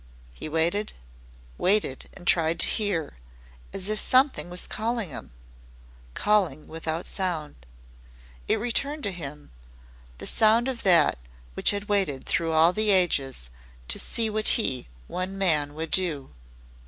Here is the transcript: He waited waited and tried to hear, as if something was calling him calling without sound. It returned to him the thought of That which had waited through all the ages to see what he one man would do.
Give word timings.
He 0.33 0.49
waited 0.49 0.93
waited 1.59 2.09
and 2.15 2.25
tried 2.25 2.59
to 2.61 2.65
hear, 2.65 3.17
as 3.71 3.87
if 3.87 3.99
something 3.99 4.49
was 4.49 4.65
calling 4.65 5.11
him 5.11 5.31
calling 6.15 6.67
without 6.67 7.05
sound. 7.05 7.67
It 8.47 8.55
returned 8.59 9.03
to 9.03 9.11
him 9.11 9.51
the 10.17 10.25
thought 10.25 10.67
of 10.67 10.81
That 10.81 11.19
which 11.53 11.69
had 11.69 11.87
waited 11.87 12.23
through 12.25 12.51
all 12.51 12.73
the 12.73 12.89
ages 12.89 13.51
to 13.89 13.99
see 13.99 14.27
what 14.27 14.47
he 14.57 14.87
one 15.05 15.37
man 15.37 15.75
would 15.75 15.91
do. 15.91 16.31